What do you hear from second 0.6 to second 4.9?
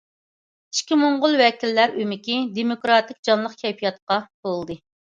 ئىچكى موڭغۇل ۋەكىللەر ئۆمىكى دېموكراتىك جانلىق كەيپىياتقا تولدى.